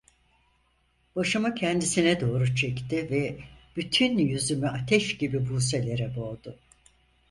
[1.15, 3.39] Başımı kendisine doğru çekti ve
[3.75, 6.59] bütün yüzümü ateş gibi buselere boğdu.